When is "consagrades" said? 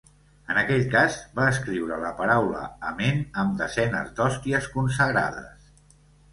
4.81-5.73